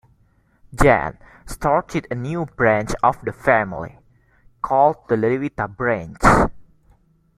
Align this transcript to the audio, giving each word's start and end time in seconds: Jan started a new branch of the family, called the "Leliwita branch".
Jan 0.73 1.19
started 1.45 2.07
a 2.09 2.15
new 2.15 2.47
branch 2.47 2.89
of 3.03 3.21
the 3.23 3.31
family, 3.31 3.99
called 4.63 4.95
the 5.07 5.13
"Leliwita 5.15 5.75
branch". 5.77 6.17